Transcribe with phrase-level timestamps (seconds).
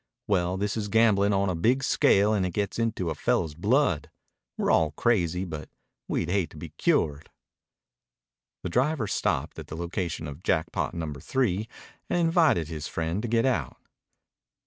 [0.25, 4.09] Well, this is gamblin' on a big scale and it gets into a fellow's blood.
[4.57, 5.69] We're all crazy, but
[6.07, 7.29] we'd hate to be cured."
[8.63, 11.67] The driver stopped at the location of Jackpot Number Three
[12.09, 13.77] and invited his friend to get out.